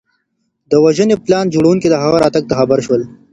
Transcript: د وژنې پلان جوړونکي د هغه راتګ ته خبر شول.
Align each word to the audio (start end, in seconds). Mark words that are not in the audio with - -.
د 0.71 0.73
وژنې 0.83 1.15
پلان 1.25 1.45
جوړونکي 1.53 1.87
د 1.89 1.95
هغه 2.03 2.17
راتګ 2.23 2.43
ته 2.49 2.53
خبر 2.59 2.79
شول. 2.85 3.01